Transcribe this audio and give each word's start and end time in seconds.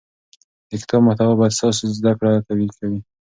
د 0.69 0.71
کتاب 0.81 1.01
محتوا 1.05 1.33
باید 1.39 1.57
ستاسو 1.59 1.83
زده 1.97 2.11
کړه 2.19 2.31
قوي 2.47 2.67
کړي. 2.77 2.97